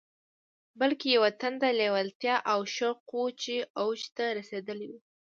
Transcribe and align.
بلکې 0.79 1.07
يوه 1.17 1.29
تنده، 1.41 1.69
لېوالتیا 1.79 2.35
او 2.51 2.59
شوق 2.75 2.99
و 3.17 3.23
چې 3.41 3.55
اوج 3.81 3.99
ته 4.15 4.25
رسېدلی 4.37 4.87
و. 4.91 4.93